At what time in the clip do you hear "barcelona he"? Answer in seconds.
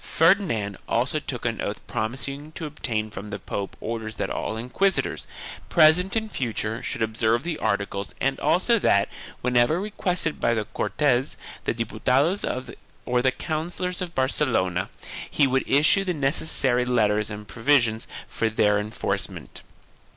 14.12-15.46